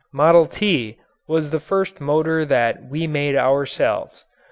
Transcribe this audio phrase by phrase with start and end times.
[0.11, 0.97] "Model T"
[1.27, 4.25] was the first motor that we made ourselves.